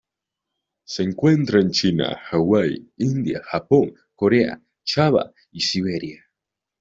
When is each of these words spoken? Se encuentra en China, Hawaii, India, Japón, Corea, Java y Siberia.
Se 0.83 1.03
encuentra 1.03 1.61
en 1.61 1.69
China, 1.69 2.17
Hawaii, 2.31 2.91
India, 2.97 3.43
Japón, 3.43 3.93
Corea, 4.15 4.59
Java 4.83 5.31
y 5.51 5.59
Siberia. 5.61 6.25